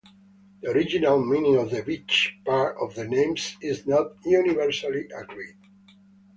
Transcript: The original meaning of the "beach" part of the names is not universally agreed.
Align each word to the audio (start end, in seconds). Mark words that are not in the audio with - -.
The 0.63 0.71
original 0.71 1.23
meaning 1.23 1.57
of 1.57 1.69
the 1.69 1.83
"beach" 1.83 2.35
part 2.43 2.75
of 2.81 2.95
the 2.95 3.05
names 3.07 3.55
is 3.61 3.85
not 3.85 4.13
universally 4.25 5.05
agreed. 5.15 5.59